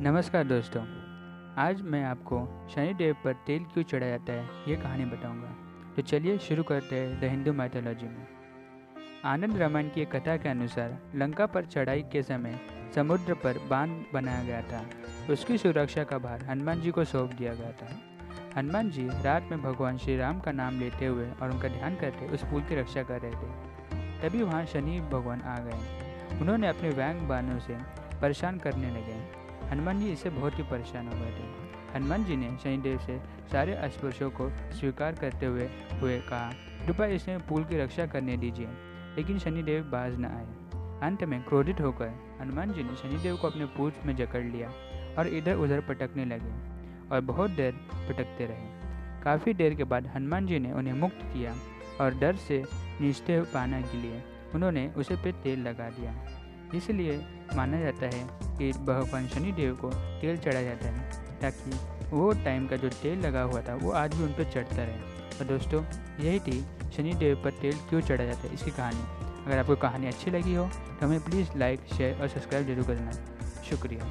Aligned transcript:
नमस्कार 0.00 0.44
दोस्तों, 0.44 0.82
आज 1.56 1.80
मैं 1.82 2.02
आपको 2.04 2.68
शनिदेव 2.74 3.16
पर 3.24 3.32
तेल 3.32 3.64
क्यों 3.64 3.82
चढ़ाया 3.84 4.16
जाता 4.16 4.32
है, 4.32 4.44
ये 4.68 4.76
कहानी 4.76 5.04
बताऊँगा। 5.04 5.48
तो 5.96 6.02
चलिए 6.02 6.38
शुरू 6.38 6.62
करते 6.62 6.96
हैं 6.96 7.20
द 7.20 7.24
हिंदू 7.24 7.52
मैथोलॉजी 7.52 8.06
में। 8.06 8.26
आनंद 9.24 9.56
रामायण 9.56 9.88
की 9.88 10.00
एक 10.00 10.16
कथा 10.16 10.36
के 10.36 10.48
अनुसार 10.48 10.96
लंका 11.14 11.46
पर 11.46 11.64
चढ़ाई 11.64 12.02
के 12.02 12.22
समय 12.22 12.58
समुद्र 12.94 13.34
पर 13.34 13.58
बाँध 13.70 14.04
बनाया 14.14 14.44
गया 14.44 14.62
था। 14.62 14.84
उसकी 15.32 15.58
सुरक्षा 15.58 16.04
का 16.04 16.18
भार 16.18 16.44
हनुमान 16.44 16.80
जी 16.80 16.90
को 16.90 17.04
सौंप 17.04 17.32
दिया 17.32 17.54
गया 17.54 17.72
था। 17.72 17.88
हनुमान 18.56 18.90
जी 18.90 19.06
रात 19.24 19.48
में 19.50 19.62
भगवान 19.62 19.98
श्री 19.98 20.16
राम 20.16 20.40
का 20.40 20.52
नाम 20.52 20.80
लेते 20.80 21.06
हुए 21.06 21.30
और 21.42 21.50
उनका 21.50 21.68
ध्यान 21.68 21.96
करते 21.96 22.26
उस 22.26 22.44
पुल 22.44 22.62
की 22.62 22.74
रक्षा 22.74 23.02
कर 23.02 23.20
रहे 23.20 23.32
थे। 23.32 24.22
तभी 24.22 24.42
वहाँ 24.42 24.64
शनि 24.64 25.00
भगवान 25.00 25.40
आ 25.40 25.58
गए। 25.58 26.38
उन्होंने 26.40 26.68
अपने 26.68 26.90
व्यंग 26.90 27.28
बानों 27.28 27.58
से 27.58 27.76
परेशान 28.20 28.58
करने 28.58 28.90
लगे। 28.90 29.39
हनुमान 29.70 30.00
जी 30.00 30.12
इससे 30.12 30.30
बहुत 30.30 30.58
ही 30.58 30.62
परेशान 30.62 31.08
हो 31.08 31.18
गए 31.20 31.30
थे। 31.30 31.44
हनुमान 31.94 32.24
जी 32.24 32.36
ने 32.36 32.56
शनिदेव 32.64 32.98
से 32.98 33.18
सारे 33.52 33.74
अस्पर्शों 33.74 34.30
को 34.30 34.50
स्वीकार 34.50 35.14
करते 35.14 35.46
हुए 35.46 35.68
हुए 36.00 36.18
कहा, 36.20 36.50
कृपया 36.86 37.06
इसमें 37.06 37.46
पुल 37.46 37.64
की 37.64 37.78
रक्षा 37.78 38.06
करने 38.06 38.36
दीजिए। 38.36 38.68
लेकिन 39.16 39.38
शनिदेव 39.38 39.84
बाज 39.84 40.18
न 40.18 40.24
आए। 40.24 40.46
अंत 41.02 41.24
में 41.24 41.42
क्रोधित 41.42 41.80
होकर 41.80 42.12
हनुमान 42.40 42.72
जी 42.72 42.82
ने 42.82 42.96
शनिदेव 42.96 43.36
को 43.36 43.48
अपने 43.48 43.64
पूछ 43.64 44.04
में 44.06 44.16
जकड़ 44.16 44.42
लिया 44.44 44.68
और 45.18 45.28
इधर 45.28 45.54
उधर 45.54 45.80
पटकने 45.80 46.24
लगे 46.24 46.52
और 47.08 47.20
बहुत 47.20 47.50
देर 47.50 47.72
पटकते 47.92 48.46
रहे। 48.46 49.22
काफ़ी 49.22 49.54
देर 49.54 49.74
के 49.74 49.84
बाद 49.84 50.06
हनुमान 50.06 50.46
जी 50.46 50.58
ने 50.58 50.72
उन्हें 50.72 50.94
मुक्त 50.94 51.18
किया 51.22 51.54
और 52.00 52.14
डर 52.14 52.36
से 52.36 52.62
नीचते 53.00 53.40
पाने 53.54 53.82
के 53.82 53.98
लिए 53.98 54.22
उन्होंने 54.54 54.88
उसे 54.96 55.16
पे 55.16 55.32
तेल 55.32 55.60
लगा 55.60 55.90
दिया। 55.90 56.14
इसलिए 56.74 57.18
माना 57.56 57.80
जाता 57.80 58.06
है 58.06 58.49
कि 58.60 58.72
भगवान 58.84 59.26
शनिदेव 59.28 59.74
को 59.74 59.90
तेल 60.20 60.36
चढ़ाया 60.38 60.62
जाता 60.64 60.88
है, 60.88 61.38
ताकि 61.40 61.70
वो 62.10 62.32
टाइम 62.44 62.66
का 62.68 62.76
जो 62.76 62.88
तेल 62.92 63.18
लगा 63.18 63.42
हुआ 63.42 63.60
था, 63.60 63.74
वो 63.74 63.90
आज 63.92 64.14
भी 64.14 64.24
उन 64.24 64.32
पर 64.32 64.50
चढ़ता 64.52 64.76
रहे। 64.76 65.38
और 65.38 65.46
दोस्तों, 65.46 65.82
यही 66.20 66.40
थी 66.40 66.64
शनिदेव 66.96 67.40
पर 67.44 67.50
तेल 67.60 67.76
क्यों 67.88 68.00
चढ़ा 68.00 68.24
जाता 68.24 68.48
है, 68.48 68.54
इसकी 68.54 68.70
कहानी। 68.70 69.44
अगर 69.46 69.58
आपको 69.58 69.76
कहानी 69.78 70.06
अच्छी 70.06 70.30
लगी 70.30 70.54
हो 70.54 70.68
तो 70.68 71.06
हमें 71.06 71.20
प्लीज़ 71.20 71.56
लाइक 71.58 71.86
शेयर 71.96 72.20
और 72.20 72.28
सब्सक्राइब 72.28 72.66
ज़रूर 72.66 72.86
करना। 72.86 73.12
शुक्रिया। 73.70 74.10